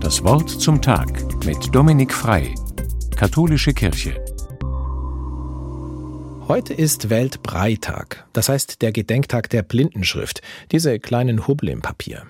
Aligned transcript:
Das 0.00 0.24
Wort 0.24 0.50
zum 0.50 0.82
Tag 0.82 1.44
mit 1.44 1.74
Dominik 1.74 2.12
Frei, 2.12 2.54
Katholische 3.16 3.72
Kirche. 3.72 4.24
Heute 6.48 6.74
ist 6.74 7.10
Weltbreitag, 7.10 8.26
das 8.32 8.48
heißt 8.48 8.82
der 8.82 8.92
Gedenktag 8.92 9.50
der 9.50 9.62
Blindenschrift, 9.62 10.42
diese 10.72 10.98
kleinen 10.98 11.46
Hubbel 11.46 11.68
im 11.68 11.80
Papier. 11.80 12.26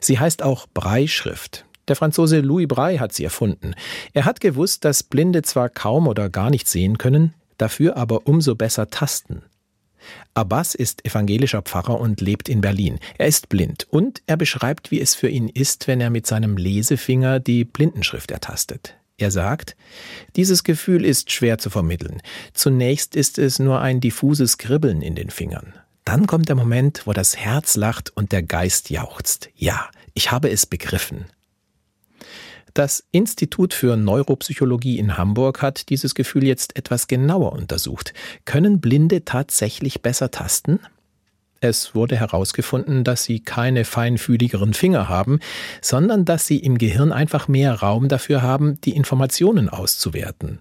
Sie 0.00 0.18
heißt 0.18 0.42
auch 0.42 0.66
Breischrift. 0.72 1.66
Der 1.88 1.96
Franzose 1.96 2.40
Louis 2.40 2.68
Braille 2.68 3.00
hat 3.00 3.12
sie 3.12 3.24
erfunden. 3.24 3.74
Er 4.12 4.24
hat 4.24 4.40
gewusst, 4.40 4.84
dass 4.84 5.02
Blinde 5.02 5.42
zwar 5.42 5.68
kaum 5.68 6.06
oder 6.06 6.30
gar 6.30 6.50
nicht 6.50 6.68
sehen 6.68 6.98
können, 6.98 7.34
dafür 7.58 7.96
aber 7.96 8.26
umso 8.26 8.54
besser 8.54 8.88
tasten. 8.88 9.42
Abbas 10.34 10.74
ist 10.74 11.04
evangelischer 11.04 11.62
Pfarrer 11.62 12.00
und 12.00 12.20
lebt 12.20 12.48
in 12.48 12.60
Berlin. 12.60 12.98
Er 13.18 13.26
ist 13.26 13.48
blind 13.48 13.86
und 13.90 14.22
er 14.26 14.36
beschreibt, 14.36 14.90
wie 14.90 15.00
es 15.00 15.14
für 15.14 15.28
ihn 15.28 15.48
ist, 15.48 15.88
wenn 15.88 16.00
er 16.00 16.10
mit 16.10 16.26
seinem 16.26 16.56
Lesefinger 16.56 17.40
die 17.40 17.64
Blindenschrift 17.64 18.30
ertastet. 18.30 18.96
Er 19.18 19.32
sagt, 19.32 19.76
dieses 20.36 20.62
Gefühl 20.62 21.04
ist 21.04 21.32
schwer 21.32 21.58
zu 21.58 21.70
vermitteln. 21.70 22.22
Zunächst 22.54 23.16
ist 23.16 23.38
es 23.38 23.58
nur 23.58 23.80
ein 23.80 24.00
diffuses 24.00 24.58
Kribbeln 24.58 25.02
in 25.02 25.16
den 25.16 25.30
Fingern. 25.30 25.74
Dann 26.04 26.26
kommt 26.26 26.48
der 26.48 26.56
Moment, 26.56 27.02
wo 27.04 27.12
das 27.12 27.36
Herz 27.36 27.76
lacht 27.76 28.16
und 28.16 28.32
der 28.32 28.42
Geist 28.42 28.90
jauchzt. 28.90 29.50
Ja, 29.56 29.90
ich 30.14 30.30
habe 30.30 30.50
es 30.50 30.66
begriffen. 30.66 31.26
Das 32.78 33.02
Institut 33.10 33.74
für 33.74 33.96
Neuropsychologie 33.96 35.00
in 35.00 35.18
Hamburg 35.18 35.62
hat 35.62 35.88
dieses 35.88 36.14
Gefühl 36.14 36.44
jetzt 36.44 36.76
etwas 36.76 37.08
genauer 37.08 37.52
untersucht. 37.54 38.14
Können 38.44 38.80
Blinde 38.80 39.24
tatsächlich 39.24 40.00
besser 40.00 40.30
tasten? 40.30 40.78
Es 41.58 41.96
wurde 41.96 42.14
herausgefunden, 42.14 43.02
dass 43.02 43.24
sie 43.24 43.40
keine 43.40 43.84
feinfühligeren 43.84 44.74
Finger 44.74 45.08
haben, 45.08 45.40
sondern 45.82 46.24
dass 46.24 46.46
sie 46.46 46.58
im 46.58 46.78
Gehirn 46.78 47.10
einfach 47.10 47.48
mehr 47.48 47.74
Raum 47.74 48.06
dafür 48.06 48.42
haben, 48.42 48.80
die 48.82 48.94
Informationen 48.94 49.68
auszuwerten. 49.68 50.60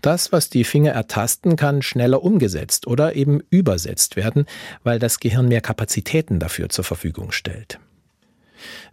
Das, 0.00 0.32
was 0.32 0.48
die 0.48 0.64
Finger 0.64 0.92
ertasten, 0.92 1.56
kann 1.56 1.82
schneller 1.82 2.22
umgesetzt 2.22 2.86
oder 2.86 3.16
eben 3.16 3.42
übersetzt 3.50 4.16
werden, 4.16 4.46
weil 4.82 4.98
das 4.98 5.20
Gehirn 5.20 5.48
mehr 5.48 5.60
Kapazitäten 5.60 6.38
dafür 6.38 6.70
zur 6.70 6.84
Verfügung 6.84 7.32
stellt. 7.32 7.78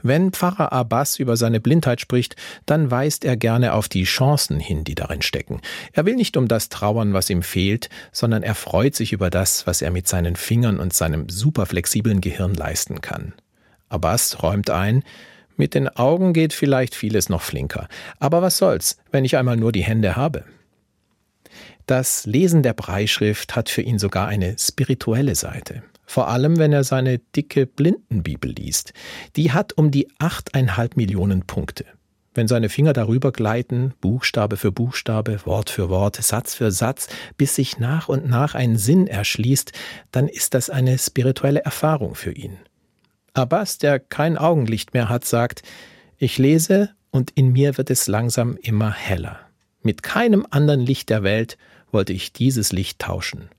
Wenn 0.02 0.32
Pfarrer 0.32 0.72
Abbas 0.72 1.20
über 1.20 1.38
seine 1.38 1.60
Blindheit 1.60 2.02
spricht, 2.02 2.36
dann 2.66 2.92
weist 2.92 3.26
er 3.26 3.38
gerne 3.38 3.73
auf 3.73 3.90
die 3.90 4.04
Chancen 4.04 4.60
hin, 4.60 4.84
die 4.84 4.96
darin 4.96 5.22
stecken. 5.22 5.62
Er 5.94 6.06
will 6.06 6.16
nicht 6.16 6.38
um 6.38 6.48
das 6.48 6.70
trauern, 6.70 7.14
was 7.14 7.30
ihm 7.30 7.44
fehlt, 7.44 7.90
sondern 8.12 8.44
er 8.44 8.56
freut 8.56 8.95
sich 8.95 9.14
über 9.14 9.30
das, 9.30 9.68
was 9.68 9.82
er 9.82 9.92
mit 9.92 10.08
seinen 10.08 10.36
Fingern 10.36 10.80
und 10.80 10.94
seinem 10.94 11.30
superflexiblen 11.30 12.22
Gehirn 12.22 12.54
leisten 12.54 13.02
kann. 13.02 13.34
Abbas 13.90 14.44
räumt 14.44 14.70
ein, 14.70 15.04
mit 15.56 15.73
den 15.73 15.90
Augen 15.90 16.34
geht 16.34 16.54
vielleicht 16.54 16.94
vieles 16.94 17.30
noch 17.30 17.42
flinker. 17.42 17.88
Aber 18.20 18.42
was 18.42 18.58
soll's, 18.58 18.98
wenn 19.12 19.26
ich 19.26 19.38
einmal 19.38 19.58
nur 19.58 19.72
die 19.72 19.84
Hände 19.84 20.16
habe? 20.16 20.45
Das 21.88 22.26
Lesen 22.26 22.64
der 22.64 22.73
Breischrift 22.73 23.56
hat 23.56 23.70
für 23.70 23.82
ihn 23.82 23.98
sogar 23.98 24.28
eine 24.28 24.58
spirituelle 24.60 25.36
Seite. 25.36 25.84
Vor 26.08 26.30
allem, 26.30 26.58
wenn 26.58 26.74
er 26.74 26.86
seine 26.86 27.20
dicke 27.20 27.68
Blindenbibel 27.68 28.52
liest. 28.52 28.94
Die 29.36 29.52
hat 29.52 29.74
um 29.74 29.92
die 29.92 30.08
achteinhalb 30.18 30.96
Millionen 30.96 31.46
Punkte. 31.46 31.86
Wenn 32.34 32.48
seine 32.48 32.70
Finger 32.70 32.94
darüber 32.94 33.32
gleiten, 33.32 33.94
Buchstabe 34.00 34.58
für 34.58 34.72
Buchstabe, 34.72 35.46
Wort 35.46 35.70
für 35.70 35.90
Wort, 35.90 36.16
Satz 36.16 36.56
für 36.56 36.72
Satz, 36.72 37.08
bis 37.36 37.56
sich 37.56 37.78
nach 37.78 38.08
und 38.08 38.28
nach 38.28 38.56
ein 38.56 38.78
Sinn 38.78 39.08
erschließt, 39.08 39.74
dann 40.12 40.28
ist 40.28 40.54
das 40.54 40.70
eine 40.70 40.98
spirituelle 40.98 41.60
Erfahrung 41.66 42.16
für 42.16 42.32
ihn. 42.32 42.58
Abbas, 43.34 43.78
der 43.78 44.00
kein 44.00 44.38
Augenlicht 44.38 44.94
mehr 44.94 45.10
hat, 45.10 45.26
sagt, 45.26 45.64
ich 46.18 46.38
lese 46.38 46.92
und 47.12 47.32
in 47.32 47.52
mir 47.52 47.78
wird 47.78 47.90
es 47.90 48.08
langsam 48.08 48.56
immer 48.62 48.92
heller. 48.92 49.40
Mit 49.82 50.04
keinem 50.04 50.46
anderen 50.50 50.82
Licht 50.82 51.10
der 51.10 51.24
Welt 51.24 51.58
wollte 51.92 52.14
ich 52.14 52.34
dieses 52.34 52.72
Licht 52.72 53.00
tauschen. 53.00 53.50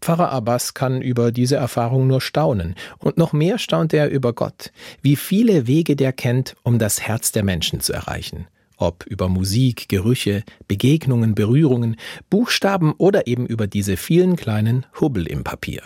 Pfarrer 0.00 0.30
Abbas 0.30 0.74
kann 0.74 1.02
über 1.02 1.32
diese 1.32 1.56
Erfahrung 1.56 2.06
nur 2.06 2.20
staunen. 2.20 2.74
Und 2.98 3.18
noch 3.18 3.32
mehr 3.32 3.58
staunt 3.58 3.92
er 3.92 4.10
über 4.10 4.32
Gott, 4.32 4.72
wie 5.02 5.16
viele 5.16 5.66
Wege 5.66 5.96
der 5.96 6.12
kennt, 6.12 6.56
um 6.62 6.78
das 6.78 7.00
Herz 7.00 7.32
der 7.32 7.44
Menschen 7.44 7.80
zu 7.80 7.92
erreichen. 7.92 8.46
Ob 8.76 9.04
über 9.06 9.28
Musik, 9.28 9.88
Gerüche, 9.88 10.44
Begegnungen, 10.68 11.34
Berührungen, 11.34 11.96
Buchstaben 12.30 12.92
oder 12.92 13.26
eben 13.26 13.46
über 13.46 13.66
diese 13.66 13.96
vielen 13.96 14.36
kleinen 14.36 14.86
Hubbel 15.00 15.26
im 15.26 15.42
Papier. 15.42 15.82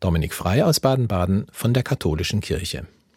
Dominik 0.00 0.34
Frei 0.34 0.64
aus 0.64 0.80
Baden-Baden 0.80 1.46
von 1.52 1.72
der 1.72 1.84
Katholischen 1.84 2.40
Kirche. 2.40 2.86